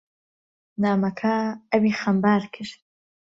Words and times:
نامەکە 0.83 1.35
ئەوی 1.71 1.97
خەمبار 2.01 2.41
کرد. 2.53 2.73